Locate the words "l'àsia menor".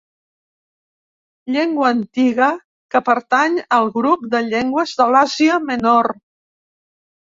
5.17-6.11